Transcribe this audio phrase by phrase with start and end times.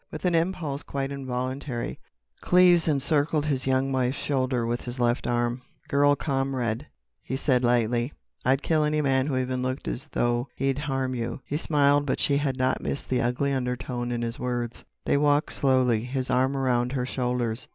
[0.09, 1.99] With an impulse quite involuntary,
[2.39, 5.61] Cleves encircled his young wife's shoulders with his left arm.
[5.89, 6.87] "Girl comrade,"
[7.21, 8.11] he said lightly,
[8.43, 12.19] "I'd kill any man who even looked as though he'd harm you." He smiled, but
[12.19, 14.83] she had not missed the ugly undertone in his words.
[15.05, 17.67] They walked slowly, his arm around her shoulders.